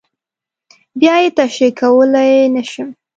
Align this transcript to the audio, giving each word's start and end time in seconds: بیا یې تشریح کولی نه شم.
بیا 0.99 1.13
یې 1.23 1.29
تشریح 1.39 1.71
کولی 1.79 2.33
نه 2.55 2.63
شم. 2.71 2.89